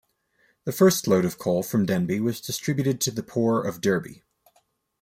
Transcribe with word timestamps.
The 0.63 0.71
first 0.71 1.07
load 1.07 1.25
of 1.25 1.37
coal 1.37 1.61
from 1.61 1.85
Denby 1.85 2.19
was 2.21 2.41
distributed 2.41 2.99
to 3.01 3.11
the 3.11 3.21
poor 3.21 3.61
of 3.61 3.81
Derby. 3.81 4.23